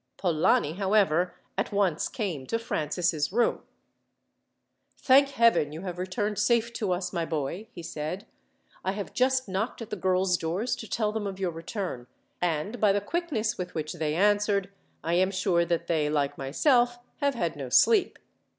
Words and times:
Polani, 0.17 0.73
however, 0.77 1.35
at 1.59 1.71
once 1.71 2.09
came 2.09 2.47
to 2.47 2.57
Francis' 2.57 3.31
room. 3.31 3.61
"Thank 4.97 5.29
Heaven 5.29 5.71
you 5.71 5.81
have 5.81 5.99
returned 5.99 6.39
safe 6.39 6.73
to 6.73 6.91
us, 6.91 7.13
my 7.13 7.23
boy!" 7.23 7.67
he 7.71 7.83
said. 7.83 8.25
"I 8.83 8.93
have 8.93 9.13
just 9.13 9.47
knocked 9.47 9.79
at 9.79 9.91
the 9.91 9.95
girls' 9.95 10.37
doors, 10.39 10.75
to 10.77 10.89
tell 10.89 11.11
them 11.11 11.27
of 11.27 11.39
your 11.39 11.51
return, 11.51 12.07
and, 12.41 12.79
by 12.81 12.91
the 12.93 12.99
quickness 12.99 13.59
with 13.59 13.75
which 13.75 13.93
they 13.93 14.15
answered, 14.15 14.71
I 15.03 15.13
am 15.13 15.29
sure 15.29 15.65
that 15.65 15.85
they, 15.85 16.09
like 16.09 16.35
myself, 16.35 16.97
have 17.17 17.35
had 17.35 17.55
no 17.55 17.69
sleep. 17.69 18.17